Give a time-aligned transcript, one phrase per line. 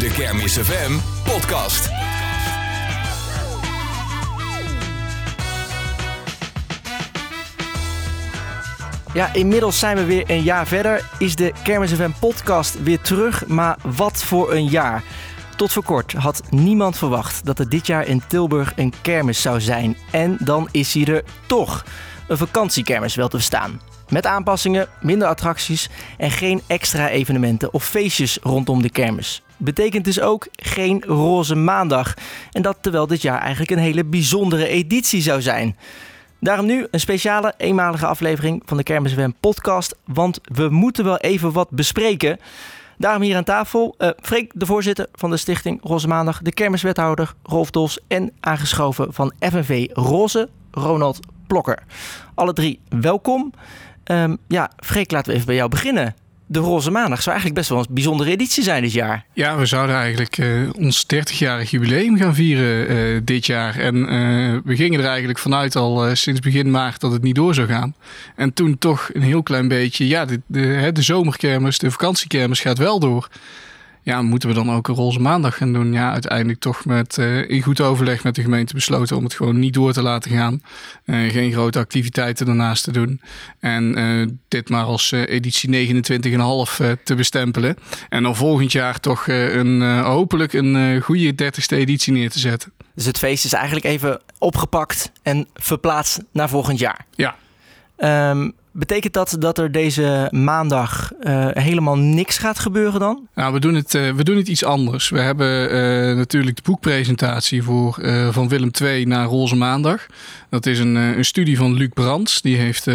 [0.00, 1.88] De Kermis FM podcast.
[9.14, 11.08] Ja, inmiddels zijn we weer een jaar verder.
[11.18, 15.02] Is de Kermis FM podcast weer terug, maar wat voor een jaar.
[15.56, 19.60] Tot voor kort had niemand verwacht dat er dit jaar in Tilburg een kermis zou
[19.60, 19.96] zijn.
[20.10, 21.84] En dan is hij er toch.
[22.28, 23.80] Een vakantiekermis wel te verstaan.
[24.10, 25.88] Met aanpassingen, minder attracties
[26.18, 29.42] en geen extra evenementen of feestjes rondom de kermis.
[29.56, 32.14] Betekent dus ook geen roze maandag.
[32.52, 35.76] En dat terwijl dit jaar eigenlijk een hele bijzondere editie zou zijn.
[36.40, 39.96] Daarom nu een speciale eenmalige aflevering van de Kermis FM podcast.
[40.04, 42.38] Want we moeten wel even wat bespreken.
[42.98, 47.34] Daarom hier aan tafel uh, Freek, de voorzitter van de stichting Roze Maandag, de kermiswethouder
[47.42, 51.82] Rolf Dos en aangeschoven van FNV Roze, Ronald Plokker.
[52.34, 53.52] Alle drie welkom.
[54.10, 56.14] Um, ja, Freek, laten we even bij jou beginnen.
[56.46, 59.24] De Roze Maandag zou eigenlijk best wel een bijzondere editie zijn dit jaar.
[59.32, 63.78] Ja, we zouden eigenlijk uh, ons 30-jarig jubileum gaan vieren uh, dit jaar.
[63.78, 67.54] En uh, we gingen er eigenlijk vanuit al sinds begin maart dat het niet door
[67.54, 67.94] zou gaan.
[68.36, 72.78] En toen toch een heel klein beetje, ja, de, de, de zomerkermis, de vakantiekermis gaat
[72.78, 73.28] wel door
[74.02, 75.92] ja, moeten we dan ook een roze maandag gaan doen?
[75.92, 79.58] Ja, uiteindelijk toch met, uh, in goed overleg met de gemeente besloten om het gewoon
[79.58, 80.62] niet door te laten gaan.
[81.04, 83.20] Uh, geen grote activiteiten daarnaast te doen.
[83.58, 87.76] En uh, dit maar als editie 29,5 te bestempelen.
[88.08, 92.72] En dan volgend jaar toch een, hopelijk een goede 30ste editie neer te zetten.
[92.94, 97.06] Dus het feest is eigenlijk even opgepakt en verplaatst naar volgend jaar?
[97.14, 97.36] Ja.
[98.30, 103.28] Um, Betekent dat dat er deze maandag uh, helemaal niks gaat gebeuren dan?
[103.34, 105.08] Nou, we doen het, uh, we doen het iets anders.
[105.08, 107.98] We hebben uh, natuurlijk de boekpresentatie voor,
[108.30, 110.06] van Willem II naar Roze Maandag.
[110.48, 112.42] Dat is een, een studie van Luc Brands.
[112.42, 112.86] Die heeft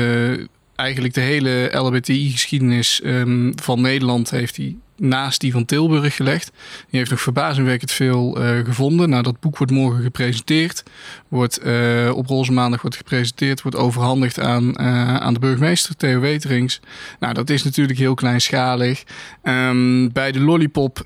[0.76, 6.52] eigenlijk de hele LHBTI-geschiedenis um, van Nederland heeft hij naast die van Tilburg gelegd.
[6.90, 9.10] Die heeft nog verbazingwekkend veel uh, gevonden.
[9.10, 10.84] Nou, dat boek wordt morgen gepresenteerd.
[11.28, 13.62] Wordt uh, op Roze Maandag wordt gepresenteerd.
[13.62, 16.80] Wordt overhandigd aan, uh, aan de burgemeester, Theo Weterings.
[17.20, 19.04] Nou, dat is natuurlijk heel kleinschalig.
[19.44, 21.02] Um, bij de Lollipop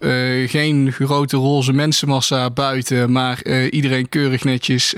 [0.46, 3.12] geen grote roze mensenmassa buiten.
[3.12, 4.96] Maar iedereen keurig netjes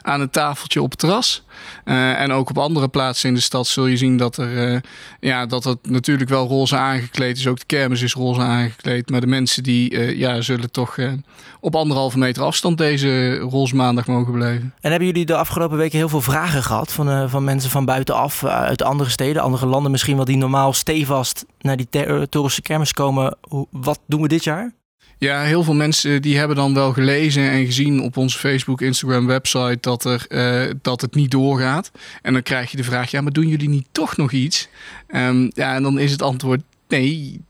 [0.00, 1.44] aan een tafeltje op het terras.
[1.84, 4.82] en ook op andere plaatsen in de stad zul je zien dat er...
[5.20, 7.46] ja, dat het natuurlijk wel roze aangekleed is.
[7.46, 9.10] Ook de kermis is roze aangekleed.
[9.10, 11.12] Maar de mensen die uh, ja, zullen toch uh,
[11.60, 14.74] op anderhalve meter afstand deze roze maandag mogen blijven.
[14.80, 17.84] En hebben jullie de afgelopen weken heel veel vragen gehad van, uh, van mensen van
[17.84, 21.88] buitenaf, uit andere steden, andere landen misschien wel, die normaal stevast naar die
[22.28, 23.36] toeristische kermis komen.
[23.40, 24.72] Hoe, wat doen we dit jaar?
[25.18, 29.26] Ja, heel veel mensen die hebben dan wel gelezen en gezien op onze Facebook, Instagram,
[29.26, 31.90] website dat, er, uh, dat het niet doorgaat.
[32.22, 34.68] En dan krijg je de vraag, ja, maar doen jullie niet toch nog iets?
[35.08, 37.40] Um, ja, en dan is het antwoord, nee,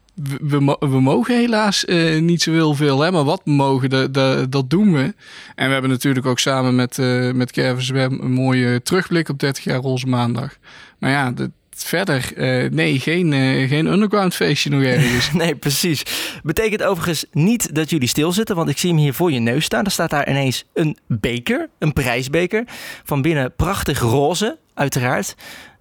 [0.40, 4.46] we, we, mogen helaas uh, niet zo heel veel, hè, maar wat we mogen, de,
[4.48, 5.14] dat doen we.
[5.54, 9.80] En we hebben natuurlijk ook samen met, uh, met een mooie terugblik op 30 jaar
[9.80, 10.56] Roze Maandag.
[10.98, 13.32] Maar ja, de, verder, uh, nee, geen,
[13.68, 15.32] geen underground feestje nog ergens.
[15.42, 16.02] nee, precies.
[16.42, 19.84] Betekent overigens niet dat jullie stilzitten, want ik zie hem hier voor je neus staan.
[19.84, 22.64] Er staat daar ineens een beker, een prijsbeker.
[23.04, 25.34] Van binnen prachtig roze, uiteraard.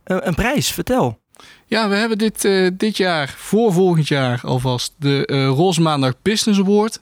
[0.04, 1.20] een prijs, vertel.
[1.69, 6.13] Ja, we hebben dit, uh, dit jaar, voor volgend jaar alvast, de uh, Roze Maandag
[6.22, 7.00] Business Award.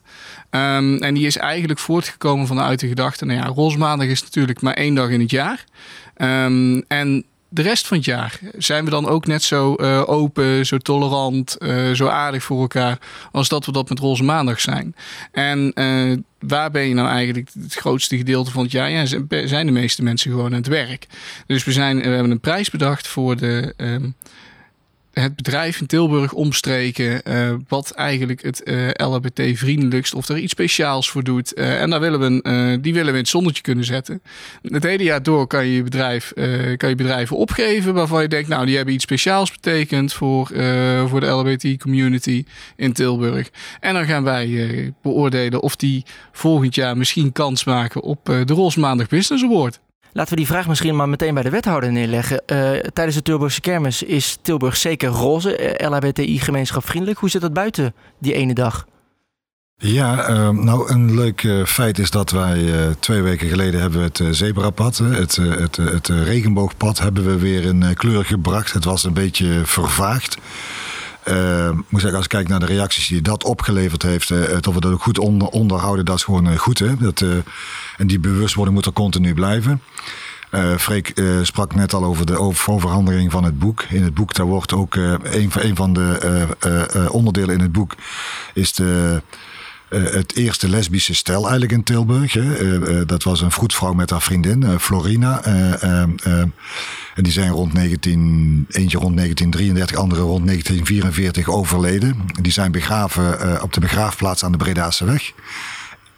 [0.52, 4.62] Um, en die is eigenlijk voortgekomen vanuit de gedachte, nou ja, Roze Maandag is natuurlijk
[4.62, 5.64] maar één dag in het jaar.
[6.18, 10.66] Um, en de rest van het jaar zijn we dan ook net zo uh, open,
[10.66, 11.58] zo tolerant,
[11.94, 12.98] zo aardig voor elkaar
[13.32, 14.96] als dat we dat met Roze Maandag zijn.
[15.32, 15.74] En
[16.40, 18.90] waar ben je nou eigenlijk het grootste gedeelte van het jaar?
[18.90, 19.06] Ja,
[19.46, 21.08] zijn de meeste mensen gewoon aan het werk.
[21.46, 23.74] Dus we, zijn, we hebben een prijs bedacht voor de.
[23.78, 24.16] Um,
[25.22, 27.22] het bedrijf in Tilburg omstreken.
[27.28, 31.58] Uh, wat eigenlijk het uh, LHBT-vriendelijkst of er iets speciaals voor doet.
[31.58, 34.22] Uh, en daar willen we, die willen we in het zonnetje kunnen zetten.
[34.62, 36.34] Het hele jaar door kan je, bedrijf,
[36.78, 40.48] kan je bedrijven opgeven waarvan je denkt, nou, die hebben iets speciaals betekend voor,
[41.08, 42.46] voor de LHBT-community
[42.76, 43.50] in Tilburg.
[43.80, 48.80] En dan gaan wij beoordelen of die volgend jaar misschien kans maken op de Roze
[48.80, 49.80] Maandag Business Award.
[50.12, 52.42] Laten we die vraag misschien maar meteen bij de wethouder neerleggen.
[52.46, 57.20] Uh, tijdens de Tilburgse kermis is Tilburg zeker roze, uh, LHBTI-gemeenschap vriendelijk.
[57.20, 58.86] Hoe zit dat buiten die ene dag?
[59.76, 64.22] Ja, uh, nou een leuk uh, feit is dat wij twee weken geleden hebben het
[64.32, 68.74] zebrapad, het, het, het, regenboogpad, hebben we weer in kleur gebracht.
[68.74, 70.38] Het was een beetje vervaagd.
[71.30, 74.74] Uh, moet zeggen, als ik kijk naar de reacties die dat opgeleverd heeft, uh, dat
[74.74, 76.80] we dat ook goed onder, onderhouden, dat is gewoon uh, goed.
[76.80, 76.96] Hè?
[76.98, 77.24] Dat,
[77.98, 79.82] en die bewustwording moet er continu blijven.
[80.78, 83.84] Freek sprak net al over de overhandeling van het boek.
[83.90, 87.96] In het boek, daar wordt ook een, een van de onderdelen in het boek
[88.54, 89.22] is de
[89.90, 92.34] het eerste lesbische stel eigenlijk in Tilburg.
[92.34, 93.06] Hè.
[93.06, 95.44] dat was een vroedvrouw met haar vriendin, Florina.
[95.44, 102.16] en die zijn rond 19, eentje rond 1933, andere rond 1944 overleden.
[102.42, 105.34] Die zijn begraven op de begraafplaats aan de Bredaanse weg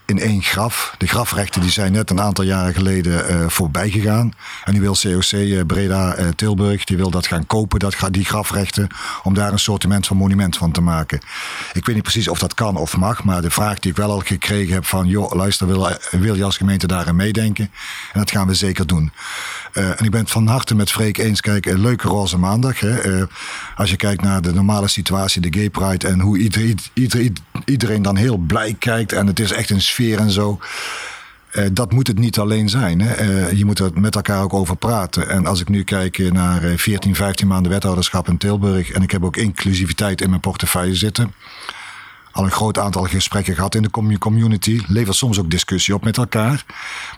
[0.09, 0.95] in één graf.
[0.97, 4.33] De grafrechten die zijn net een aantal jaren geleden uh, voorbij gegaan.
[4.63, 8.25] En nu wil COC eh, Breda uh, Tilburg, die wil dat gaan kopen, dat, die
[8.25, 8.87] grafrechten,
[9.23, 11.19] om daar een sortiment van monument van te maken.
[11.73, 14.11] Ik weet niet precies of dat kan of mag, maar de vraag die ik wel
[14.11, 17.71] al gekregen heb van, joh, luister, wil, wil je als gemeente daarin meedenken?
[18.13, 19.11] En dat gaan we zeker doen.
[19.73, 22.79] En ik ben het van harte met Freek eens, kijk, een leuke roze maandag.
[22.79, 23.23] Hè?
[23.75, 26.77] als je kijkt naar de normale situatie, de gay pride en hoe iedereen,
[27.65, 30.59] iedereen, dan heel blij kijkt en het is echt een en zo.
[31.53, 33.01] Uh, dat moet het niet alleen zijn.
[33.01, 33.47] Hè.
[33.49, 35.29] Je moet er met elkaar ook over praten.
[35.29, 38.91] En als ik nu kijk naar 14, eh, 15 maanden wethouderschap in Tilburg.
[38.91, 41.33] en ik heb ook inclusiviteit in mijn portefeuille zitten
[42.31, 44.81] al een groot aantal gesprekken gehad in de community.
[44.87, 46.65] Levert soms ook discussie op met elkaar.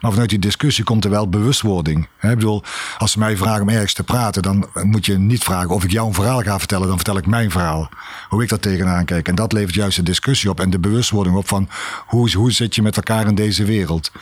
[0.00, 2.08] Maar vanuit die discussie komt er wel bewustwording.
[2.20, 2.62] Ik bedoel,
[2.98, 5.90] als ze mij vragen om ergens te praten, dan moet je niet vragen of ik
[5.90, 6.86] jou een verhaal ga vertellen.
[6.86, 7.88] Dan vertel ik mijn verhaal.
[8.28, 9.28] Hoe ik daar tegenaan kijk.
[9.28, 11.68] En dat levert juist de discussie op en de bewustwording op van
[12.06, 14.12] hoe, hoe zit je met elkaar in deze wereld.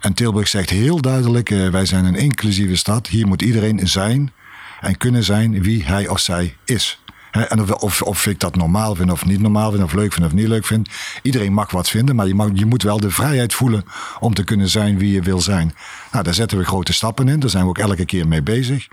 [0.00, 3.06] En Tilburg zegt heel duidelijk, eh, wij zijn een inclusieve stad.
[3.06, 4.32] Hier moet iedereen zijn
[4.80, 7.00] en kunnen zijn wie hij of zij is
[7.30, 10.32] en of, of, ik dat normaal vind of niet normaal vind, of leuk vind of
[10.32, 10.88] niet leuk vind.
[11.22, 13.84] Iedereen mag wat vinden, maar je, mag, je moet wel de vrijheid voelen
[14.20, 15.74] om te kunnen zijn wie je wil zijn.
[16.12, 17.40] Nou, daar zetten we grote stappen in.
[17.40, 18.88] Daar zijn we ook elke keer mee bezig.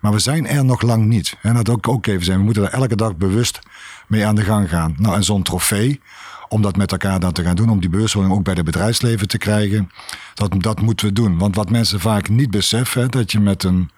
[0.00, 1.36] Maar we zijn er nog lang niet.
[1.42, 2.38] En dat ook, ook even zijn.
[2.38, 3.58] We moeten er elke dag bewust
[4.06, 4.94] mee aan de gang gaan.
[4.98, 6.00] Nou, en zo'n trofee,
[6.48, 9.28] om dat met elkaar dan te gaan doen, om die bewustwording ook bij het bedrijfsleven
[9.28, 9.90] te krijgen,
[10.34, 11.38] dat, dat moeten we doen.
[11.38, 13.90] Want wat mensen vaak niet beseffen, dat je met een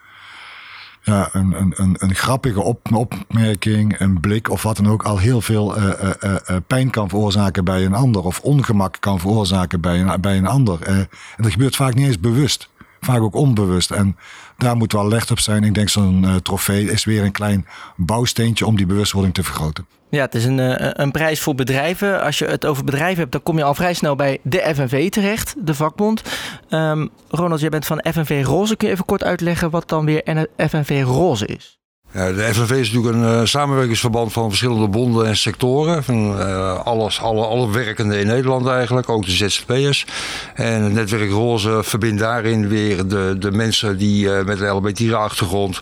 [1.07, 5.19] ja, een, een, een, een grappige op, opmerking, een blik of wat dan ook al
[5.19, 6.11] heel veel uh, uh,
[6.51, 10.47] uh, pijn kan veroorzaken bij een ander of ongemak kan veroorzaken bij een, bij een
[10.47, 10.83] ander.
[10.83, 12.69] en dat gebeurt vaak niet eens bewust,
[13.07, 13.91] vaak ook onbewust.
[13.91, 14.17] En
[14.57, 15.65] daar moet wel licht op zijn.
[15.65, 17.67] Ik denk zo'n trofee is weer een klein
[17.97, 19.87] bouwsteentje om die bewustwording te vergroten.
[20.11, 22.23] Ja, het is een, eh, een prijs voor bedrijven.
[22.23, 25.11] Als je het over bedrijven hebt, dan kom je al vrij snel bij de FNV
[25.11, 26.23] terecht, de vakbond.
[26.71, 28.77] Um, Ronald, jij bent van FNV Roze.
[28.77, 31.76] Kun je even kort uitleggen wat dan weer FNV Roze is?
[32.17, 36.05] De FNV is natuurlijk een uh, samenwerkingsverband van verschillende bonden en sectoren.
[36.05, 40.07] Van uh, alles, alle, alle werkenden in Nederland eigenlijk, ook de ZZP'ers.
[40.55, 45.81] En het netwerk Roze verbindt daarin weer de, de mensen die uh, met een LBT-achtergrond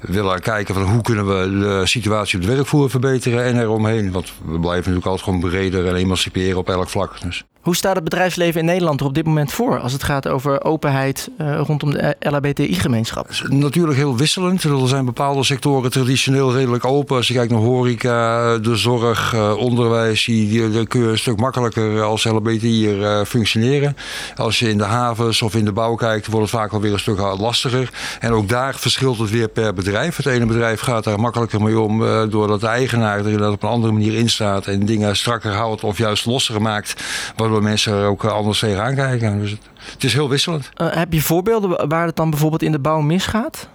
[0.00, 4.12] willen kijken van hoe kunnen we de situatie op de werkvoer verbeteren en eromheen.
[4.12, 7.20] Want we blijven natuurlijk altijd gewoon breder en emanciperen op elk vlak.
[7.20, 7.44] Dus.
[7.64, 10.64] Hoe staat het bedrijfsleven in Nederland er op dit moment voor als het gaat over
[10.64, 13.28] openheid uh, rondom de LHBTI-gemeenschap?
[13.48, 14.62] Natuurlijk heel wisselend.
[14.62, 17.16] Er zijn bepaalde sectoren traditioneel redelijk open.
[17.16, 22.02] Als je kijkt naar horeca, de zorg, uh, onderwijs, die, kun je een stuk makkelijker
[22.02, 23.96] als LHBTI'er uh, functioneren.
[24.36, 26.92] Als je in de havens of in de bouw kijkt, wordt het vaak wel weer
[26.92, 27.90] een stuk lastiger.
[28.20, 30.16] En ook daar verschilt het weer per bedrijf.
[30.16, 31.98] Het ene bedrijf gaat daar makkelijker mee om
[32.30, 35.98] doordat de eigenaar er op een andere manier in staat en dingen strakker houdt of
[35.98, 37.02] juist losser maakt.
[37.36, 39.40] Waardoor waardoor mensen er ook anders tegenaan kijken.
[39.40, 40.70] Dus het, het is heel wisselend.
[40.76, 43.68] Uh, heb je voorbeelden waar het dan bijvoorbeeld in de bouw misgaat?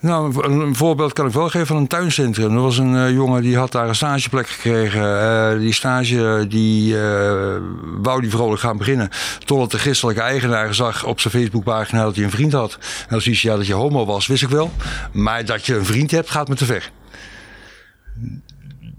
[0.00, 2.54] Nou, een, voorbeeld kan ik wel geven van een tuincentrum.
[2.54, 5.02] Er was een uh, jongen die had daar een stageplek gekregen.
[5.02, 7.56] Uh, die stage die uh,
[8.02, 9.08] wou die vrolijk gaan beginnen.
[9.44, 12.78] Totdat de christelijke eigenaar zag op zijn Facebookpagina dat hij een vriend had.
[13.08, 14.70] En als hij ja dat je homo was, wist ik wel.
[15.12, 16.90] Maar dat je een vriend hebt, gaat me te ver.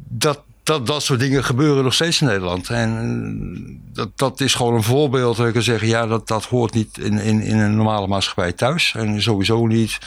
[0.09, 2.69] Dat, dat, dat soort dingen gebeuren nog steeds in Nederland.
[2.69, 5.37] En eh, dat, dat is gewoon een voorbeeld.
[5.37, 8.51] Dat ik kan zeggen, ja, dat, dat hoort niet in, in, in een normale maatschappij
[8.51, 8.93] thuis.
[8.97, 9.97] En sowieso niet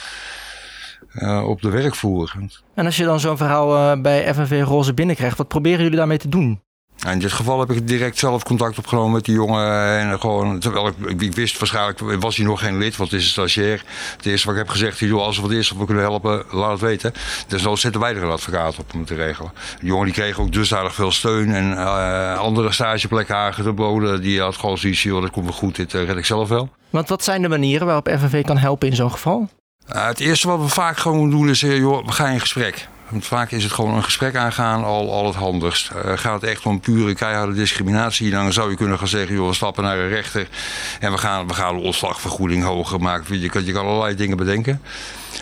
[1.13, 2.33] uh, op de werkvoer.
[2.73, 6.17] En als je dan zo'n verhaal uh, bij FNV Roze binnenkrijgt, wat proberen jullie daarmee
[6.17, 6.61] te doen?
[7.05, 9.99] In dit geval heb ik direct zelf contact opgenomen met die jongen.
[9.99, 13.25] En gewoon, terwijl ik, ik wist waarschijnlijk, was hij nog geen lid, want het is
[13.25, 13.83] een stagiair.
[14.17, 16.43] Het eerste wat ik heb gezegd, joh, als er wat is of we kunnen helpen,
[16.51, 17.13] laat het weten.
[17.47, 19.51] Dus dan zetten wij er een advocaat op om het te regelen.
[19.79, 24.21] De jongen die kreeg ook dusdanig veel steun en uh, andere stageplekken aangeboden.
[24.21, 26.69] Die had gewoon zoiets, joh, dat komt wel goed, dit uh, red ik zelf wel.
[26.89, 29.49] Want wat zijn de manieren waarop FNV kan helpen in zo'n geval?
[29.95, 32.87] Uh, het eerste wat we vaak gewoon doen is, joh, we gaan in gesprek.
[33.09, 35.91] Want vaak is het gewoon een gesprek aangaan al, al het handigst.
[35.91, 39.47] Uh, gaat het echt om pure keiharde discriminatie, dan zou je kunnen gaan zeggen: joh,
[39.47, 40.47] we stappen naar een rechter
[40.99, 43.39] en we gaan, we gaan de ontslagvergoeding hoger maken.
[43.39, 44.81] Je kan, je kan allerlei dingen bedenken.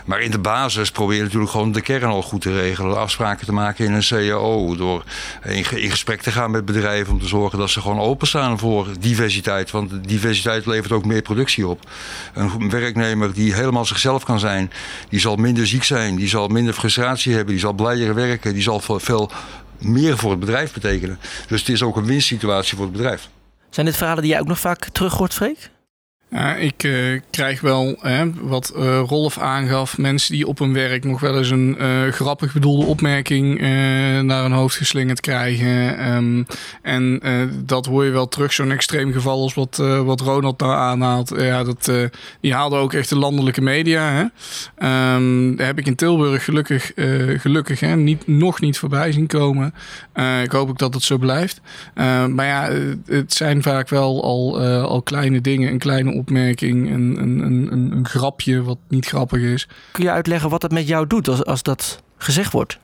[0.05, 2.97] Maar in de basis probeer je natuurlijk gewoon de kern al goed te regelen.
[2.97, 4.75] Afspraken te maken in een CAO.
[4.75, 5.03] Door
[5.43, 9.71] in, gesprek te gaan met bedrijven om te zorgen dat ze gewoon openstaan voor diversiteit.
[9.71, 11.89] Want diversiteit levert ook meer productie op.
[12.33, 14.71] Een werknemer die helemaal zichzelf kan zijn,
[15.09, 18.63] die zal minder ziek zijn, die zal minder frustratie hebben, die zal blijer werken, die
[18.63, 19.31] zal veel
[19.79, 21.19] meer voor het bedrijf betekenen.
[21.47, 23.29] Dus het is ook een winstsituatie voor het bedrijf.
[23.69, 25.69] Zijn dit verhalen die jij ook nog vaak terug hoort, Freek?
[26.59, 29.97] Ik uh, krijg wel hè, wat uh, Rolf aangaf.
[29.97, 33.59] Mensen die op hun werk nog wel eens een uh, grappig bedoelde opmerking
[34.21, 36.07] naar hun hoofd geslingerd krijgen.
[36.13, 36.45] Um,
[36.81, 37.21] en
[37.65, 41.33] dat hoor je wel terug, zo'n extreem geval als wat, wat Ronald nou aanhaalt.
[41.37, 41.91] Ja, dat,
[42.39, 44.11] die haalde ook echt de landelijke media.
[44.11, 44.21] Hè.
[45.15, 46.91] Um, daar heb ik in Tilburg gelukkig,
[47.41, 49.73] gelukkig hè, niet, nog niet voorbij zien komen.
[50.43, 51.61] ik hoop ook dat het zo blijft.
[52.29, 52.69] maar ja,
[53.05, 58.07] het zijn vaak wel al, al kleine dingen, een kleine opmerking, een, een, een, een
[58.07, 59.67] grapje wat niet grappig is.
[59.91, 62.79] Kun je uitleggen wat het met jou doet als, als dat gezegd wordt?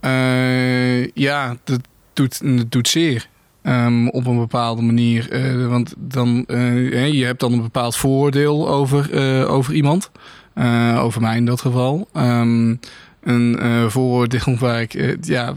[0.00, 1.80] Uh, ja, dat
[2.12, 3.28] doet, dat doet zeer.
[3.62, 5.32] Um, op een bepaalde manier.
[5.32, 10.10] Uh, want dan, uh, je hebt dan een bepaald vooroordeel over, over iemand.
[10.96, 12.08] over mij in dat geval.
[12.16, 12.80] Um,
[13.22, 15.54] een vooroordeel waar ik ja,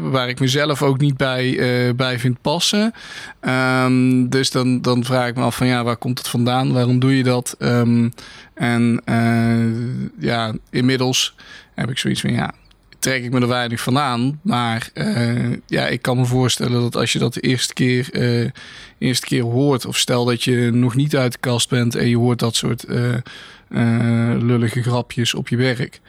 [0.00, 1.46] waar ik mezelf ook niet bij,
[1.88, 2.92] uh, bij vind passen.
[3.40, 6.72] Um, dus dan, dan vraag ik me af van ja, waar komt het vandaan?
[6.72, 7.56] Waarom doe je dat?
[7.58, 8.12] Um,
[8.54, 11.34] en uh, ja, inmiddels
[11.74, 12.52] heb ik zoiets van ja,
[12.98, 14.40] trek ik me er weinig van aan.
[14.42, 18.08] Maar uh, ja, ik kan me voorstellen dat als je dat de eerste keer,
[18.98, 22.16] eerste keer hoort, of stel dat je nog niet uit de kast bent en je
[22.16, 22.84] hoort dat soort
[24.38, 26.00] lullige grapjes op je werk,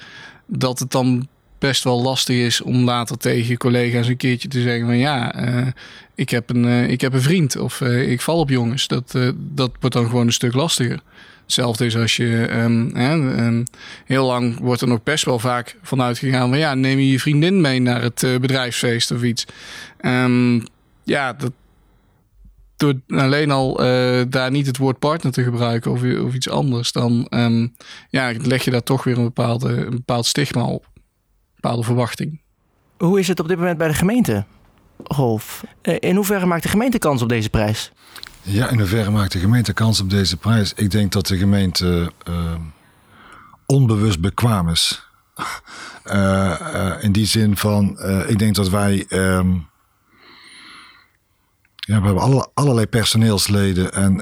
[0.46, 1.28] dat het dan
[1.60, 5.48] best wel lastig is om later tegen je collega's een keertje te zeggen van ja,
[5.48, 5.68] uh,
[6.16, 8.88] ik, heb een, uh, ik heb een vriend of uh, ik val op jongens.
[8.88, 11.00] Dat, dat wordt dan gewoon een stuk lastiger.
[11.44, 13.66] Hetzelfde is als je um,
[14.06, 17.20] heel lang wordt er nog best wel vaak vanuit gegaan van ja, neem je je
[17.20, 19.46] vriendin mee naar het bedrijfsfeest of iets.
[20.02, 20.64] Um,
[21.04, 21.52] ja, dat,
[22.78, 23.76] door alleen al
[24.30, 27.28] daar niet het woord partner te gebruiken of, of iets anders, dan
[28.10, 30.86] ja, leg je daar toch weer een, bepaalde, een bepaald stigma op
[31.68, 32.40] bepaalde verwachting.
[32.98, 34.46] Hoe is het op dit moment bij de gemeente,
[35.04, 35.64] Rolf?
[35.82, 37.92] Eh, in hoeverre maakt de gemeente kans op deze prijs?
[38.42, 40.74] Ja, in hoeverre maakt de gemeente kans op deze prijs?
[40.74, 42.56] Ik denk dat de gemeente uh,
[43.66, 45.10] onbewust bekwaam is.
[46.06, 49.06] Uh, in die zin van, ik denk dat wij.
[49.08, 49.54] Ehm,
[51.76, 54.22] ja, we hebben alle, allerlei personeelsleden en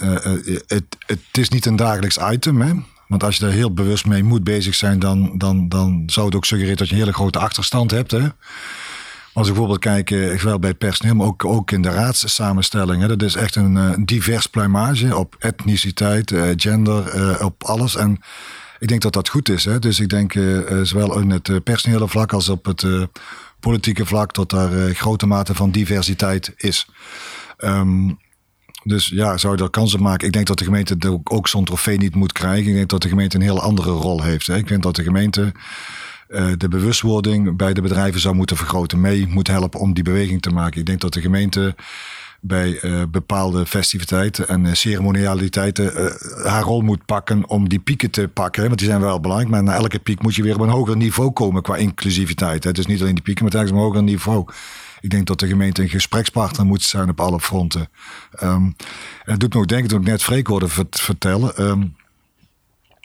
[0.68, 2.62] het, het is niet een dagelijks item.
[2.62, 2.74] Hè?
[3.08, 6.36] Want als je daar heel bewust mee moet bezig zijn, dan, dan, dan zou het
[6.36, 8.12] ook suggereren dat je een hele grote achterstand hebt.
[8.12, 8.28] Hè?
[9.34, 10.10] Als ik bijvoorbeeld kijk,
[10.40, 13.06] zowel bij het personeel, maar ook, ook in de raadssamenstelling.
[13.06, 17.96] Dat is echt een, een eh, divers pluimage op etniciteit, eh, gender, eh, op alles.
[17.96, 18.20] En
[18.80, 19.66] ik denk dat dat goed is.
[19.66, 19.80] Hè?
[19.80, 20.34] Dus ik denk
[20.84, 22.86] zowel in het personele vlak als op het
[23.60, 26.88] politieke vlak dat daar grote mate van diversiteit is.
[27.58, 28.18] Um,
[28.88, 30.28] dus ja, zou je er kansen maken?
[30.28, 32.68] Ik denk dat de gemeente ook zo'n trofee niet moet krijgen.
[32.68, 34.48] Ik denk dat de gemeente een heel andere rol heeft.
[34.48, 35.52] Ik vind dat de gemeente
[36.30, 39.02] uh, de bewustwording bij de bedrijven zou moeten vergroten.
[39.02, 40.80] Mee moet helpen om die beweging te maken.
[40.80, 41.76] Ik denk dat de gemeente
[42.42, 46.14] bij uh, bepaalde festiviteiten en uh, ceremonialiteiten
[46.44, 48.66] haar rol moet pakken om die pieken te pakken.
[48.66, 49.52] Want die zijn wel belangrijk.
[49.52, 52.76] Maar na elke piek moet je weer op een hoger niveau komen qua inclusiviteit.
[52.76, 54.46] Dus niet alleen die pieken, maar telkens een hoger niveau.
[55.06, 57.90] Ik denk dat de gemeente een gesprekspartner moet zijn op alle fronten.
[58.44, 58.76] Um,
[59.24, 61.64] het doet me ook denken, toen ik net Freek hoorde vertellen.
[61.64, 61.96] Um,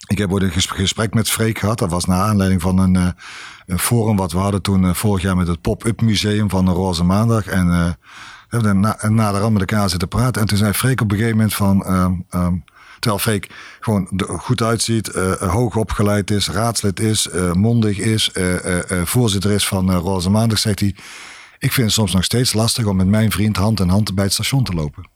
[0.06, 1.78] ik heb ooit een gesprek met Freek gehad.
[1.78, 3.08] Dat was naar aanleiding van een, uh,
[3.66, 6.70] een forum wat we hadden toen uh, vorig jaar met het Pop-Up Museum van de
[6.70, 7.46] Roze Maandag.
[7.46, 7.96] En uh, we
[8.48, 10.40] hebben na, naderhand met elkaar zitten praten.
[10.40, 11.92] En toen zei Freek op een gegeven moment van...
[11.92, 12.64] Um, um,
[12.98, 15.06] terwijl Freek gewoon goed uitziet,
[15.38, 18.30] hoog opgeleid is, raadslid is, mondig is,
[19.04, 20.94] voorzitter is van Roze Maandag, zegt hij...
[21.60, 24.24] Ik vind het soms nog steeds lastig om met mijn vriend hand in hand bij
[24.24, 25.08] het station te lopen.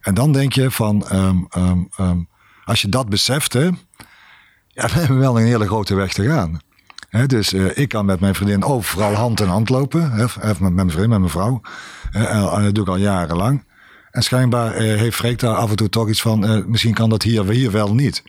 [0.00, 2.28] En dan denk je van, um, um, um,
[2.64, 3.70] als je dat beseft, hè,
[4.74, 6.60] dan hebben we wel een hele grote weg te gaan.
[7.26, 10.10] Dus uh, ik kan met mijn vriendin overal hand in hand lopen.
[10.10, 10.26] He,
[10.58, 11.60] met, mijn vriend, met mijn vrouw.
[12.12, 13.64] en dat doe ik al jarenlang.
[14.10, 16.50] En schijnbaar uh, heeft Freek daar af en toe toch iets van...
[16.50, 18.22] Uh, misschien kan dat hier, hier wel niet.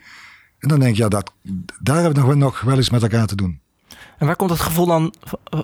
[0.59, 1.31] En dan denk je, dat,
[1.79, 3.59] daar hebben we nog, wel eens met elkaar te doen.
[4.17, 5.13] En waar komt het gevoel dan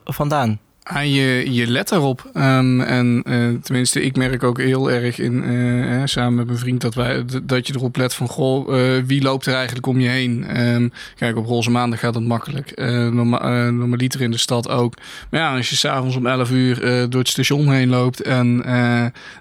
[0.04, 0.60] vandaan?
[0.90, 2.30] Je, let erop.
[2.34, 6.82] Um, en uh, tenminste, ik merk ook heel erg in, uh, samen met mijn vriend
[6.82, 10.10] dat, wij, dat je erop let van goh, uh, wie loopt er eigenlijk om je
[10.10, 10.62] heen?
[10.62, 12.72] Um, kijk, op roze maandag gaat het makkelijk.
[13.12, 14.94] Norma normaliter in de stad ook.
[15.30, 18.66] Maar ja, als je s'avonds om 11 uur door het station heen loopt en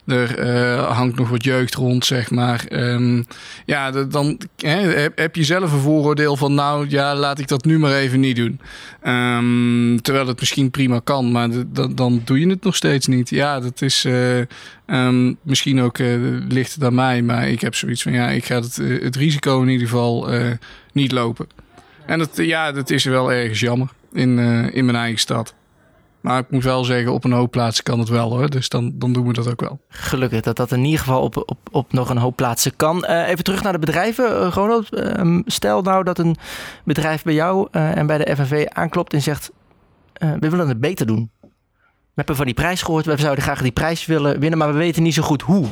[0.07, 0.45] er
[0.81, 2.65] hangt nog wat jeugd rond, zeg maar.
[2.71, 3.27] Um,
[3.67, 4.41] ja, dan
[5.15, 8.37] heb je zelf een vooroordeel van nou, ja, laat ik dat nu maar even niet
[8.37, 8.61] doen.
[10.03, 13.31] terwijl het misschien prima kan maar dan, dan doe je het nog steeds niet.
[13.31, 14.39] Ja, dat is uh,
[14.87, 18.45] um, misschien ook uh, ligt het aan mij, maar ik heb zoiets van ja, ik
[18.45, 20.29] ga het, uh, het risico in ieder geval
[20.93, 21.47] niet lopen.
[22.07, 24.39] En dat, ja, dat is wel ergens jammer in,
[24.73, 25.55] in mijn eigen stad.
[26.21, 28.51] Maar ik moet wel zeggen, op een hoop plaatsen kan het wel hoor.
[28.51, 29.81] Dus dan, dan doen we dat ook wel.
[29.89, 33.05] Gelukkig dat dat in ieder geval op, op, op nog een hoop plaatsen kan.
[33.05, 34.51] Even terug naar de bedrijven.
[34.51, 36.37] Ronald, uh, stel nou dat een
[36.85, 39.51] bedrijf bij jou en bij de FNV aanklopt en zegt...
[40.23, 41.31] Uh, we willen het beter doen.
[42.11, 43.07] We hebben van die prijs gehoord.
[43.07, 45.67] We zouden graag die prijs willen winnen, maar we weten niet zo goed hoe.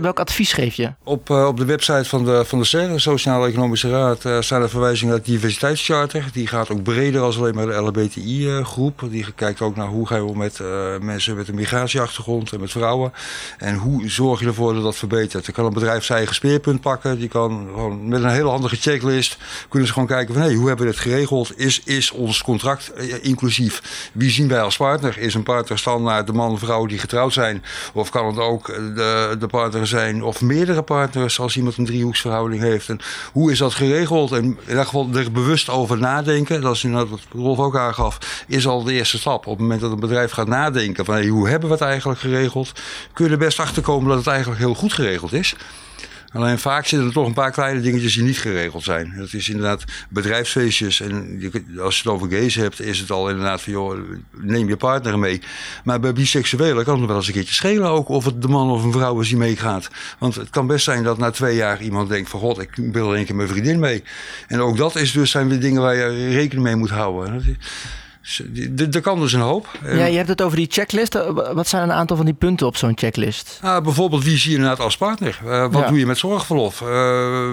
[0.00, 0.92] Welk advies geef je?
[1.04, 4.62] Op, uh, op de website van de, van de de Sociale Economische Raad, uh, staan
[4.62, 6.24] er verwijzingen naar het diversiteitscharter.
[6.32, 9.06] Die gaat ook breder als alleen maar de LHBTI-groep.
[9.10, 10.60] Die kijkt ook naar hoe gaan we met
[11.00, 13.12] mensen met een migratieachtergrond en met vrouwen.
[13.58, 15.44] En hoe zorg je ervoor dat dat verbetert.
[15.44, 17.18] Dan kan een bedrijf zijn eigen speerpunt pakken.
[17.18, 19.36] Die kan gewoon met een hele handige checklist
[19.68, 21.58] kunnen ze gewoon kijken van hey, hoe hebben we dit geregeld?
[21.58, 22.92] Is, is ons contract
[23.22, 24.10] inclusief?
[24.12, 25.18] Wie zien wij als partner?
[25.18, 27.64] Is een partner standaard de man en vrouw die getrouwd zijn?
[27.92, 32.62] Of kan het ook de, de partner zijn of meerdere partners als iemand een driehoeksverhouding
[32.62, 32.88] heeft.
[32.88, 33.00] En
[33.32, 34.32] hoe is dat geregeld?
[34.32, 38.44] En in ieder geval er bewust over nadenken, dat is inderdaad wat Rolf ook aangaf,
[38.46, 39.46] is al de eerste stap.
[39.46, 42.72] Op het moment dat een bedrijf gaat nadenken van hoe hebben we het eigenlijk geregeld,
[43.12, 45.54] kun je er best achter komen dat het eigenlijk heel goed geregeld is.
[46.32, 49.14] Alleen vaak zitten er toch een paar kleine dingetjes die niet geregeld zijn.
[49.16, 51.00] Dat is inderdaad bedrijfsfeestjes.
[51.00, 51.40] En
[51.78, 53.98] als je het over gays hebt, is het al inderdaad van joh,
[54.30, 55.40] neem je partner mee.
[55.84, 58.70] Maar bij biseksuelen kan het wel eens een keertje schelen ook of het de man
[58.70, 59.88] of een vrouw is die meegaat.
[60.18, 63.12] Want het kan best zijn dat na twee jaar iemand denkt van god, ik wil
[63.12, 64.02] er een keer mijn vriendin mee.
[64.48, 67.58] En ook dat is dus, zijn weer dingen waar je rekening mee moet houden.
[68.92, 69.78] Er kan dus een hoop.
[69.84, 71.14] Ja, je hebt het over die checklist.
[71.54, 73.60] Wat zijn een aantal van die punten op zo'n checklist?
[73.64, 75.40] Uh, bijvoorbeeld, wie zie je inderdaad als partner?
[75.44, 76.80] Uh, wat doe je met zorgverlof?
[76.80, 77.50] Uh,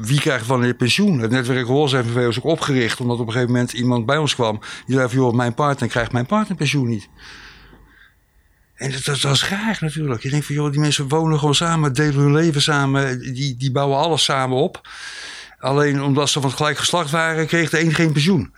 [0.00, 1.18] wie krijgt wanneer pensioen?
[1.18, 4.60] Het netwerk FNV is ook opgericht omdat op een gegeven moment iemand bij ons kwam.
[4.86, 7.08] Die zei van, joh, mijn partner krijgt mijn partnerpensioen niet.
[8.74, 10.22] En dat, dat, is graag natuurlijk.
[10.22, 13.18] Je denkt van, joh, die mensen wonen gewoon samen, delen hun leven samen.
[13.34, 14.88] Die, die bouwen alles samen op.
[15.66, 18.52] Alleen omdat ze van het gelijk geslacht waren, kreeg de een geen pensioen.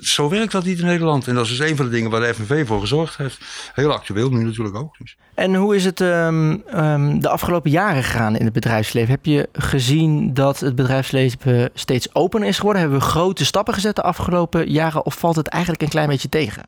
[0.00, 1.28] Zo werkt dat niet in Nederland.
[1.28, 3.38] En dat is dus een van de dingen waar de FNV voor gezorgd heeft.
[3.74, 4.98] Heel actueel, nu natuurlijk ook.
[4.98, 5.16] Dus.
[5.34, 9.10] En hoe is het um, um, de afgelopen jaren gegaan in het bedrijfsleven?
[9.10, 12.82] Heb je gezien dat het bedrijfsleven steeds opener is geworden?
[12.82, 15.06] Hebben we grote stappen gezet de afgelopen jaren?
[15.06, 16.62] Of valt het eigenlijk een klein beetje tegen?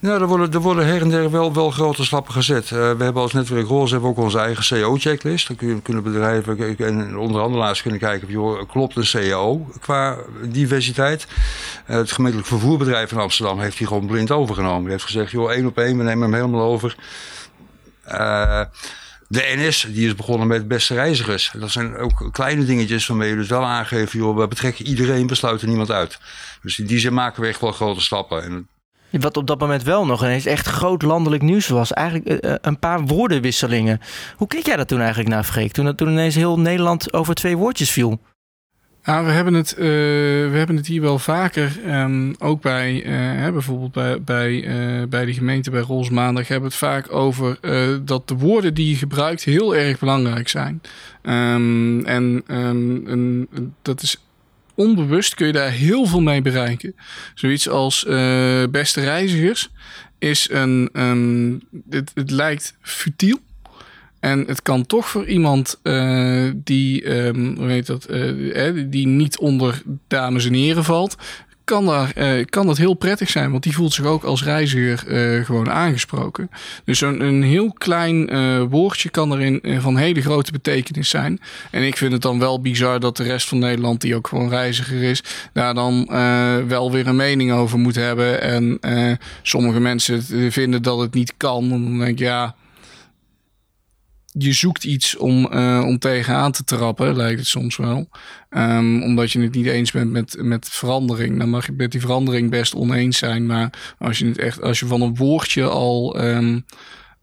[0.00, 2.64] Nou, er worden, er worden her en der wel, wel grote stappen gezet.
[2.64, 5.46] Uh, we hebben als netwerk Roze hebben ook onze eigen CO-checklist.
[5.46, 8.28] Dan kunnen, bedrijven en onderhandelaars kunnen kijken...
[8.28, 11.26] Joh, klopt een CO qua diversiteit?
[11.90, 14.82] Uh, het gemeentelijk vervoerbedrijf in Amsterdam heeft die gewoon blind overgenomen.
[14.82, 16.96] Die heeft gezegd, joh, één op één, we nemen hem helemaal over.
[18.08, 18.62] Uh,
[19.28, 21.52] de NS die is begonnen met beste reizigers.
[21.58, 24.12] Dat zijn ook kleine dingetjes waarmee je dus wel aangeeft...
[24.12, 26.18] joh, we betrekken iedereen, we sluiten niemand uit.
[26.62, 28.42] Dus in die zin maken we echt wel grote stappen.
[28.42, 28.68] En
[29.10, 31.92] wat op dat moment wel nog ineens echt groot landelijk nieuws was.
[31.92, 34.00] Eigenlijk eh, eh, een paar woordenwisselingen.
[34.36, 35.72] Hoe keek jij dat toen eigenlijk naar, Freek?
[35.72, 38.20] Toen, toen ineens heel Nederland over twee woordjes viel.
[39.04, 39.78] Ja, we hebben het, uh,
[40.50, 43.02] we hebben het hier wel vaker, um, ook bij
[43.52, 44.66] bijvoorbeeld bij, bij,
[45.08, 47.58] bij de gemeente bij Rolsmaandag, hebben we het vaak over
[48.04, 50.80] dat de woorden die je gebruikt heel erg belangrijk zijn.
[51.22, 53.48] Um, en um,
[53.82, 54.20] dat is
[54.80, 56.94] onbewust kun je daar heel veel mee bereiken.
[57.34, 59.70] Zoiets als uh, beste reizigers
[60.18, 60.88] is een.
[60.92, 63.38] een het, het lijkt futiel.
[64.20, 69.38] En het kan toch voor iemand uh, die, um, hoe heet dat, uh, die niet
[69.38, 71.16] onder dames en heren valt,
[71.70, 75.04] kan, daar, uh, kan dat heel prettig zijn, want die voelt zich ook als reiziger
[75.06, 76.50] uh, gewoon aangesproken.
[76.84, 81.40] Dus een, een heel klein uh, woordje kan erin van hele grote betekenis zijn.
[81.70, 84.48] En ik vind het dan wel bizar dat de rest van Nederland, die ook gewoon
[84.48, 86.06] reiziger is, daar dan
[86.66, 88.42] wel weer een mening over moet hebben.
[88.42, 88.78] En
[89.42, 91.62] sommige mensen vinden dat het niet kan.
[91.62, 92.54] En dan denk ik, ja,
[94.32, 98.08] je zoekt iets om, uh, om tegenaan te trappen, lijkt het soms wel.
[98.50, 101.38] Um, omdat je het niet eens bent met, met verandering.
[101.38, 103.46] Dan mag je met die verandering best oneens zijn.
[103.46, 106.20] Maar als je, het echt, als je van een woordje al.
[106.24, 106.64] Um,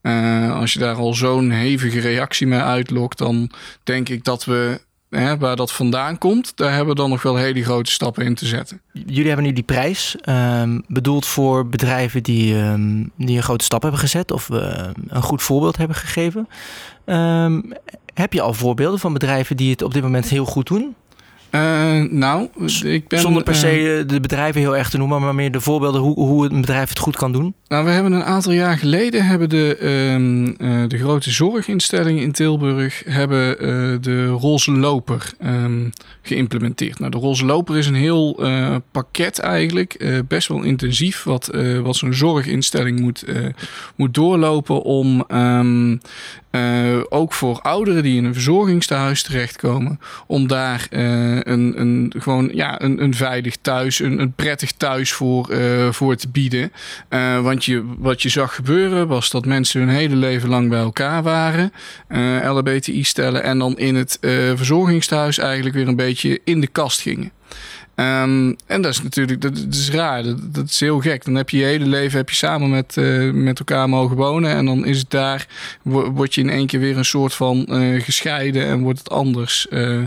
[0.01, 3.51] uh, als je daar al zo'n hevige reactie mee uitlokt, dan
[3.83, 7.63] denk ik dat we waar dat vandaan komt, daar hebben we dan nog wel hele
[7.63, 8.81] grote stappen in te zetten.
[8.91, 13.81] Jullie hebben nu die prijs um, bedoeld voor bedrijven die, um, die een grote stap
[13.81, 16.47] hebben gezet of uh, een goed voorbeeld hebben gegeven.
[17.05, 17.73] Um,
[18.13, 20.95] heb je al voorbeelden van bedrijven die het op dit moment heel goed doen?
[21.51, 22.47] Uh, nou,
[22.83, 23.19] ik ben...
[23.19, 26.49] Zonder per se de bedrijven heel erg te noemen, maar meer de voorbeelden hoe, hoe
[26.49, 27.53] een bedrijf het goed kan doen.
[27.67, 29.77] Nou, we hebben een aantal jaar geleden hebben de,
[30.59, 33.57] uh, de grote zorginstellingen in Tilburg hebben
[34.01, 35.89] de roze loper um,
[36.21, 36.99] geïmplementeerd.
[36.99, 38.39] Nou, de roze loper is een heel
[38.91, 41.49] pakket eigenlijk, best wel intensief, wat,
[41.83, 43.25] wat zo'n zorginstelling moet,
[43.95, 45.99] moet doorlopen om um,
[46.57, 50.99] uh, ook voor ouderen die in een verzorgingstehuis terechtkomen, om daar uh,
[51.35, 56.15] een, een, gewoon, ja, een, een veilig thuis, een, een prettig thuis voor, uh, voor
[56.15, 56.71] te bieden.
[57.41, 61.23] want je, wat je zag gebeuren was dat mensen hun hele leven lang bij elkaar
[61.23, 61.71] waren,
[62.43, 64.17] LHBTI-stellen, en dan in het
[64.55, 67.31] verzorgingstehuis eigenlijk weer een beetje in de kast gingen.
[67.99, 70.23] Um, en dat is natuurlijk dat, is raar.
[70.51, 71.25] Dat, is heel gek.
[71.25, 74.51] Dan heb je je hele leven heb je samen met, uh, met elkaar mogen wonen.
[74.51, 75.47] En dan is het daar,
[75.83, 79.67] word je in één keer weer een soort van uh, gescheiden en wordt het anders.
[79.69, 80.03] Uh,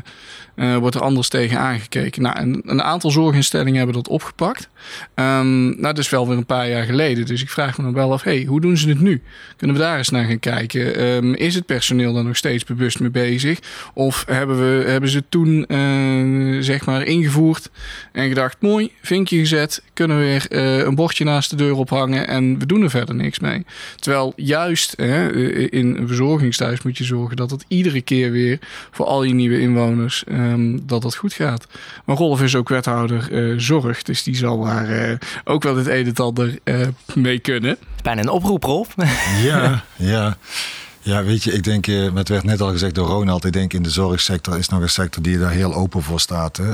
[0.79, 2.23] wordt er anders tegen aangekeken.
[2.23, 4.69] Nou, een, een aantal zorginstellingen hebben dat opgepakt.
[5.15, 7.27] Um, nou, dat is wel weer een paar jaar geleden.
[7.27, 9.23] Dus ik vraag me dan wel af, hey, hoe doen ze het nu?
[9.57, 11.03] Kunnen we daar eens naar gaan kijken?
[11.03, 13.59] Um, is het personeel daar nog steeds bewust mee bezig?
[13.95, 17.71] Of hebben, we, hebben ze toen, uh, zeg maar, ingevoerd
[18.13, 22.29] en gedacht, mooi, vinkje gezet, kunnen we weer uh, een bordje naast de deur ophangen
[22.29, 23.65] en we doen er verder niks mee.
[23.97, 28.59] Terwijl juist in een verzorgingsthuis moet je zorgen dat het iedere keer weer
[28.91, 31.67] voor al je nieuwe inwoners um, dat dat goed gaat.
[32.05, 36.07] Maar Rolf is ook wethouder uh, zorg, dus die zal uh, ook wel het een
[36.07, 37.77] en ander uh, mee kunnen.
[38.03, 38.95] Bijna een oproep, Rolf.
[39.43, 40.37] ja, ja.
[41.03, 43.83] Ja, weet je, ik denk, het werd net al gezegd door Ronald, ik denk in
[43.83, 46.57] de zorgsector is nog een sector die daar heel open voor staat.
[46.57, 46.71] Hè.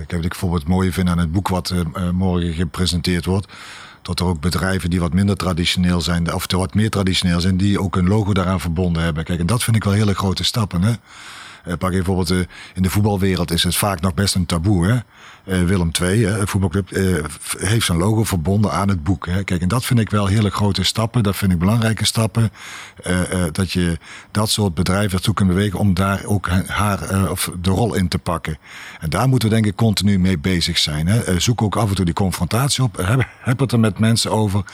[0.00, 1.74] ik heb het bijvoorbeeld het mooie vind aan het boek wat
[2.12, 3.46] morgen gepresenteerd wordt
[4.04, 7.80] dat er ook bedrijven die wat minder traditioneel zijn, of wat meer traditioneel zijn, die
[7.80, 9.24] ook een logo daaraan verbonden hebben.
[9.24, 10.82] Kijk, en dat vind ik wel hele grote stappen.
[10.82, 10.92] Hè?
[11.66, 12.38] Uh, pak bijvoorbeeld uh,
[12.74, 14.86] in de voetbalwereld is het vaak nog best een taboe.
[14.86, 14.98] Hè?
[15.46, 16.90] Uh, Willem II, een voetbalclub,
[17.58, 19.26] heeft zijn logo verbonden aan het boek.
[19.26, 19.44] Hè?
[19.44, 21.22] Kijk, en dat vind ik wel hele grote stappen.
[21.22, 22.50] Dat vind ik belangrijke stappen.
[23.52, 23.98] dat je
[24.30, 28.18] dat soort bedrijven ertoe kunt bewegen om daar ook haar of de rol in te
[28.18, 28.58] pakken.
[29.00, 31.06] En daar moeten we denk ik continu mee bezig zijn.
[31.06, 31.40] Hè?
[31.40, 32.96] zoek ook af en toe die confrontatie op.
[33.40, 34.64] Heb, het er met mensen over.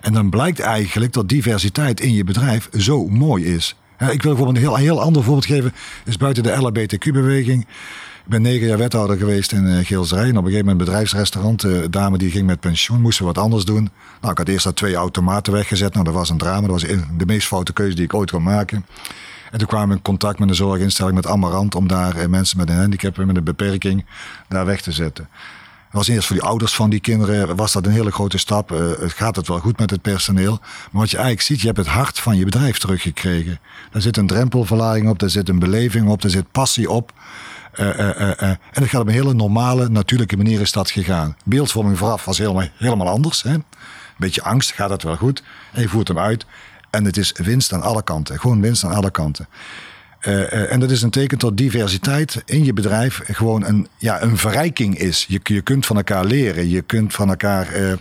[0.00, 3.76] En dan blijkt eigenlijk dat diversiteit in je bedrijf zo mooi is.
[3.98, 5.72] Ik wil bijvoorbeeld een heel, een heel ander voorbeeld geven.
[6.04, 7.66] is buiten de LHBTQ-beweging.
[8.24, 10.28] Ik ben negen jaar wethouder geweest in uh, Geelsrij.
[10.28, 11.60] En op een gegeven moment bedrijfsrestaurant.
[11.60, 13.90] De dame die ging met pensioen, moesten wat anders doen.
[14.20, 15.92] Nou, ik had eerst dat twee automaten weggezet.
[15.92, 16.60] Nou, dat was een drama.
[16.66, 16.82] Dat was
[17.16, 18.86] de meest foute keuze die ik ooit kon maken.
[19.50, 21.74] En toen kwamen we in contact met een zorginstelling met Amarant...
[21.74, 24.04] om daar uh, mensen met een handicap en met een beperking
[24.48, 25.28] daar weg te zetten
[25.92, 28.68] was eerst voor die ouders van die kinderen was dat een hele grote stap.
[28.68, 30.58] Het gaat het wel goed met het personeel.
[30.60, 33.60] Maar wat je eigenlijk ziet, je hebt het hart van je bedrijf teruggekregen.
[33.90, 37.12] Daar zit een drempelverlaging op, daar zit een beleving op, daar zit passie op.
[37.80, 41.36] Uh, uh, en dat gaat op een hele normale, natuurlijke manier is dat gegaan.
[41.44, 43.42] Beeldvorming vooraf was helemaal, helemaal anders.
[43.42, 43.56] Hè?
[44.16, 45.42] Beetje angst, gaat dat wel goed?
[45.72, 46.46] En je voert hem uit.
[46.90, 48.40] En het is winst aan alle kanten.
[48.40, 49.48] Gewoon winst aan alle kanten.
[50.20, 54.98] En dat is een teken tot diversiteit in je bedrijf gewoon een, ja, een verrijking
[54.98, 55.24] is.
[55.28, 57.98] Je, je kunt van elkaar leren, je kunt van elkaar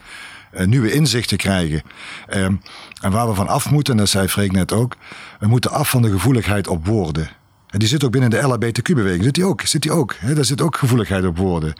[0.65, 1.81] nieuwe inzichten krijgen.
[2.27, 2.55] Ehm,
[3.01, 4.95] en waar we van af moeten, en dat zei Freek net ook,
[5.39, 7.29] we moeten af van de gevoeligheid op woorden.
[7.71, 9.23] En die zit ook binnen de LHBTQ-beweging.
[9.23, 9.62] Zit die ook?
[9.62, 10.15] Zit die ook?
[10.36, 11.73] Daar zit ook gevoeligheid op woorden.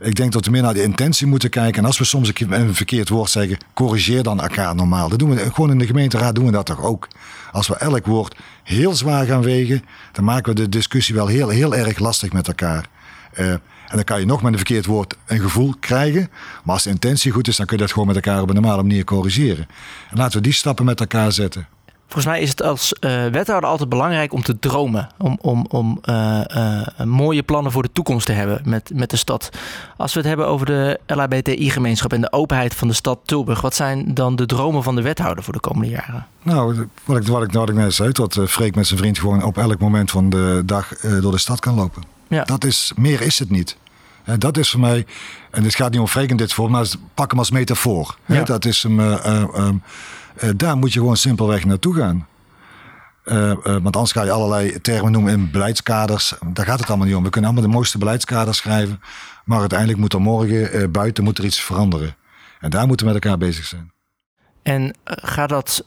[0.00, 1.78] Ik denk dat we meer naar de intentie moeten kijken.
[1.78, 5.08] En als we soms een verkeerd woord zeggen, corrigeer dan elkaar normaal.
[5.08, 7.08] Dat doen we gewoon in de gemeenteraad doen we dat toch ook.
[7.52, 11.48] Als we elk woord heel zwaar gaan wegen, dan maken we de discussie wel heel,
[11.48, 12.88] heel erg lastig met elkaar.
[13.38, 13.60] Uh, en
[13.98, 16.30] dan kan je nog met een verkeerd woord een gevoel krijgen.
[16.64, 18.54] Maar als de intentie goed is, dan kun je dat gewoon met elkaar op een
[18.54, 19.66] normale manier corrigeren.
[20.10, 21.66] En laten we die stappen met elkaar zetten.
[22.12, 25.08] Volgens mij is het als uh, wethouder altijd belangrijk om te dromen.
[25.18, 29.16] Om, om, om uh, uh, mooie plannen voor de toekomst te hebben met, met de
[29.16, 29.50] stad.
[29.96, 33.60] Als we het hebben over de LHBTI-gemeenschap en de openheid van de stad Tilburg.
[33.60, 36.26] Wat zijn dan de dromen van de wethouder voor de komende jaren?
[36.42, 36.66] Nou,
[37.04, 39.58] wat ik, wat ik, wat ik net zei, dat Freek met zijn vriend gewoon op
[39.58, 40.88] elk moment van de dag
[41.20, 42.02] door de stad kan lopen.
[42.28, 42.44] Ja.
[42.44, 43.76] Dat is, meer is het niet.
[44.24, 45.06] En dat is voor mij,
[45.50, 48.16] en het gaat niet om Freek in dit voor, maar pak hem als metafoor.
[48.26, 48.42] Ja.
[48.42, 49.00] Dat is hem.
[49.00, 49.82] Um,
[50.40, 52.26] uh, daar moet je gewoon simpelweg naartoe gaan.
[53.24, 56.34] Uh, uh, want anders ga je allerlei termen noemen in beleidskaders.
[56.52, 57.22] Daar gaat het allemaal niet om.
[57.22, 59.00] We kunnen allemaal de mooiste beleidskaders schrijven.
[59.44, 62.16] Maar uiteindelijk moet er morgen buiten moet er iets veranderen.
[62.60, 63.92] En daar moeten we met elkaar bezig zijn.
[64.62, 65.84] En gaat dat,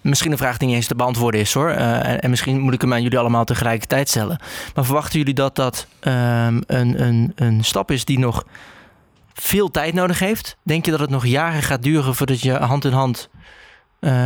[0.00, 1.68] misschien een vraag die niet eens te beantwoorden is hoor.
[1.68, 4.40] En, en, misschien moet ik hem aan jullie allemaal tegelijkertijd stellen.
[4.74, 6.12] Maar verwachten jullie dat dat um,
[6.66, 8.44] een, een, een stap is die nog
[9.34, 10.56] veel tijd nodig heeft?
[10.62, 13.28] Denk je dat het nog jaren gaat duren voordat je hand in hand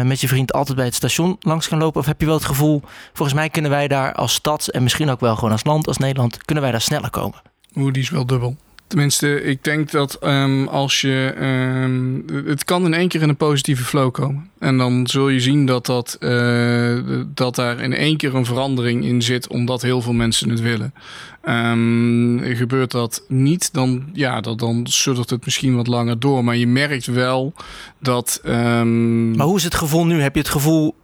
[0.05, 2.01] met je vriend altijd bij het station langs kan lopen?
[2.01, 5.11] Of heb je wel het gevoel, volgens mij kunnen wij daar als stad en misschien
[5.11, 7.43] ook wel gewoon als land, als Nederland, kunnen wij daar sneller komen?
[7.75, 8.57] Oeh, die is wel dubbel.
[8.87, 11.35] Tenminste, ik denk dat um, als je.
[11.41, 14.51] Um, het kan in één keer in een positieve flow komen.
[14.59, 16.99] En dan zul je zien dat, dat, uh,
[17.35, 20.95] dat daar in één keer een verandering in zit, omdat heel veel mensen het willen.
[21.49, 26.45] Um, gebeurt dat niet, dan, ja, dat, dan suddert het misschien wat langer door.
[26.45, 27.55] Maar je merkt wel
[27.99, 28.41] dat.
[28.45, 30.21] Maar hoe is het gevoel nu?
[30.21, 30.95] Heb je het gevoel.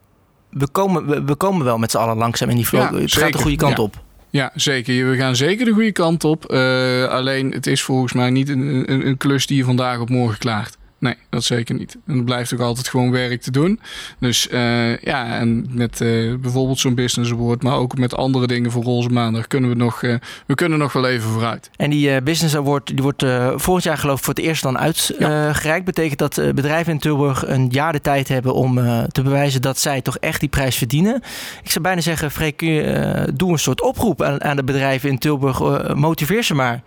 [0.51, 2.81] We komen, we, we komen wel met z'n allen langzaam in die flow.
[2.81, 3.25] Ja, het zeker.
[3.25, 3.83] gaat de goede kant Ja.
[3.83, 4.03] op.
[4.33, 5.11] Ja, zeker.
[5.11, 6.53] We gaan zeker de goede kant op.
[6.53, 10.09] Uh, alleen het is volgens mij niet een, een, een, klus die je vandaag op
[10.09, 10.77] morgen klaart.
[11.03, 11.97] Nee, dat zeker niet.
[12.07, 13.81] En er blijft ook altijd gewoon werk te doen.
[14.19, 18.71] Dus uh, ja, en met uh, bijvoorbeeld zo'n business award, maar ook met andere dingen
[18.71, 20.01] voor Roze Maandag kunnen we nog,
[20.47, 21.71] we kunnen nog wel even vooruit.
[21.77, 23.25] En die business award die wordt
[23.57, 25.65] volgend jaar geloof ik voor het eerst dan uitgereikt.
[25.65, 25.83] Ja.
[25.83, 28.75] Betekent dat bedrijven in Tilburg een jaar de tijd hebben om
[29.09, 31.23] te bewijzen dat zij toch echt die prijs verdienen.
[31.63, 32.61] Ik zou bijna zeggen, Freek,
[33.35, 35.95] doe een soort oproep aan, aan de bedrijven in Tilburg.
[35.95, 36.83] motiveer ze maar.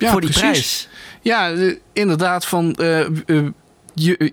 [0.00, 0.50] Ja, voor die precies.
[0.50, 0.88] prijs.
[1.22, 1.52] Ja,
[1.92, 2.46] inderdaad.
[2.46, 3.48] Van, uh, uh,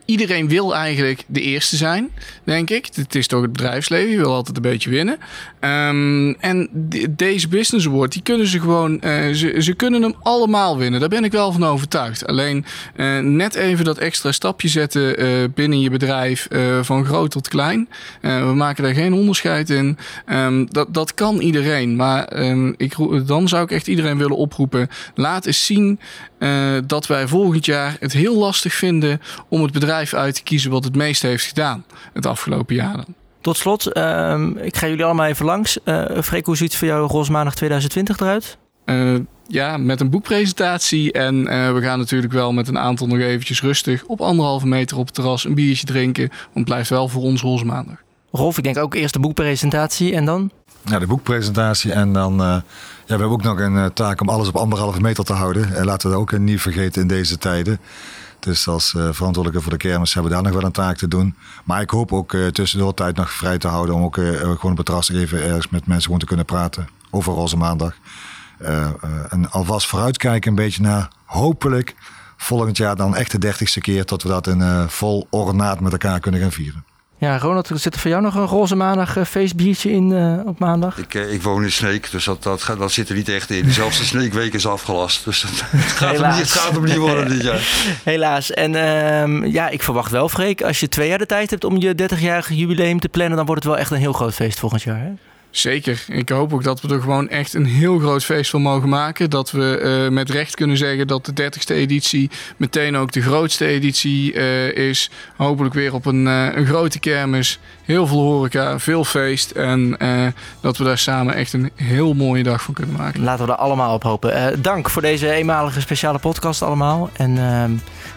[0.05, 2.09] iedereen wil eigenlijk de eerste zijn,
[2.43, 2.89] denk ik.
[2.93, 5.17] Het is toch het bedrijfsleven, je wil altijd een beetje winnen.
[5.59, 8.99] Um, en de, deze Business Award, die kunnen ze gewoon,
[9.33, 10.99] ze, ze, kunnen hem allemaal winnen.
[10.99, 12.27] Daar ben ik wel van overtuigd.
[12.27, 12.65] Alleen
[13.21, 15.15] net even dat extra stapje zetten
[15.53, 16.47] binnen je bedrijf,
[16.81, 17.89] van groot tot klein.
[18.21, 19.97] we maken daar geen onderscheid in.
[20.29, 21.95] Um, dat, dat kan iedereen.
[21.95, 22.93] Maar um, ik,
[23.25, 24.89] dan zou ik echt iedereen willen oproepen.
[25.15, 25.99] Laat eens zien
[26.85, 30.83] dat wij volgend jaar het heel lastig vinden om het bedrijf uit te kiezen wat
[30.83, 33.15] het meest heeft gedaan het afgelopen jaar dan.
[33.41, 35.77] Tot slot, uh, ik ga jullie allemaal even langs.
[35.85, 38.57] Uh, Freek, hoe ziet het voor jou Rosmaandag 2020 eruit?
[38.85, 41.11] Uh, ja, met een boekpresentatie.
[41.11, 44.97] En uh, we gaan natuurlijk wel met een aantal nog eventjes rustig op anderhalve meter
[44.97, 46.27] op het terras een biertje drinken.
[46.27, 47.95] Want het blijft wel voor ons Rosmaandag.
[48.31, 50.51] Rolf, ik denk ook eerst de boekpresentatie en dan?
[50.85, 52.33] Ja, de boekpresentatie en dan...
[52.33, 52.47] Uh,
[53.07, 55.75] ja, we hebben ook nog een uh, taak om alles op anderhalve meter te houden.
[55.75, 57.79] En laten we dat ook niet vergeten in deze tijden.
[58.39, 61.07] Dus als uh, verantwoordelijke voor de kermis hebben we daar nog wel een taak te
[61.07, 61.35] doen.
[61.63, 63.95] Maar ik hoop ook uh, tussendoor tijd nog vrij te houden...
[63.95, 66.87] om ook uh, gewoon op het terras even ergens met mensen gewoon te kunnen praten.
[67.09, 67.95] Over Roze Maandag.
[69.29, 71.95] en alvast vooruitkijken een beetje naar hopelijk
[72.37, 74.05] volgend jaar dan echt de dertigste keer...
[74.05, 76.86] tot we dat in vol ornaat met elkaar kunnen gaan vieren.
[77.19, 80.59] Ja, Ronald, zit er voor jou nog een roze maandag uh, feestbiertje in uh, op
[80.59, 80.97] maandag?
[80.97, 83.71] Ik, uh, ik woon in Sneek, dus dat, dat, dat zit er niet echt in.
[83.71, 85.25] Zelfs de Sneekweek is afgelast.
[85.25, 87.61] Dus dat, het, gaat hem niet, het gaat hem niet worden dit jaar.
[88.03, 88.51] Helaas.
[88.51, 88.71] En
[89.51, 92.49] ja, ik verwacht wel, Freek, als je twee jaar de tijd hebt om je 30-jarig
[92.49, 94.99] jubileum te plannen, dan wordt het wel echt een heel groot feest volgend jaar.
[94.99, 95.11] Hè?
[95.57, 96.03] Zeker.
[96.07, 99.29] Ik hoop ook dat we er gewoon echt een heel groot feest van mogen maken.
[99.29, 103.65] Dat we uh, met recht kunnen zeggen dat de 30ste editie meteen ook de grootste
[103.65, 105.09] editie uh, is.
[105.35, 107.59] Hopelijk weer op een, uh, een grote kermis.
[107.83, 109.51] Heel veel horeca, veel feest.
[109.51, 109.97] En
[110.61, 113.23] dat we daar samen echt een heel mooie dag van kunnen maken.
[113.23, 114.61] Laten we er allemaal op hopen.
[114.61, 117.09] dank voor deze eenmalige speciale podcast allemaal.
[117.13, 117.71] En ehm,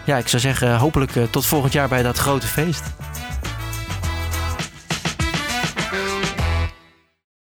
[0.05, 2.83] ja, ik zou zeggen hopelijk tot volgend jaar bij dat grote feest.